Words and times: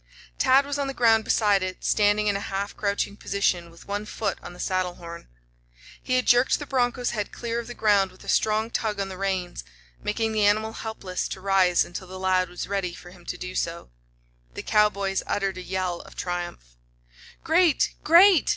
Tad 0.39 0.65
was 0.65 0.79
on 0.79 0.87
the 0.87 0.95
ground 0.95 1.23
beside 1.23 1.61
it, 1.61 1.83
standing 1.85 2.25
in 2.25 2.35
a 2.35 2.39
half 2.39 2.75
crouching 2.75 3.15
position, 3.15 3.69
with 3.69 3.87
one 3.87 4.07
foot 4.07 4.39
on 4.41 4.51
the 4.51 4.59
saddle 4.59 4.95
horn. 4.95 5.27
He 6.01 6.15
had 6.15 6.25
jerked 6.25 6.57
the 6.57 6.65
broncho's 6.65 7.11
head 7.11 7.31
clear 7.31 7.59
of 7.59 7.67
the 7.67 7.75
ground 7.75 8.09
with 8.11 8.23
a 8.23 8.27
strong 8.27 8.71
tug 8.71 8.99
on 8.99 9.09
the 9.09 9.17
reins, 9.19 9.63
making 10.01 10.31
the 10.31 10.43
animal 10.43 10.73
helpless 10.73 11.27
to 11.27 11.39
rise 11.39 11.85
until 11.85 12.07
the 12.07 12.17
lad 12.17 12.49
was 12.49 12.65
ready 12.67 12.95
for 12.95 13.11
him 13.11 13.25
to 13.27 13.37
do 13.37 13.53
so. 13.53 13.91
The 14.55 14.63
cowboys 14.63 15.21
uttered 15.27 15.59
a 15.59 15.61
yell 15.61 16.01
of 16.01 16.15
triumph. 16.15 16.75
"Great! 17.43 17.93
Great!" 18.03 18.49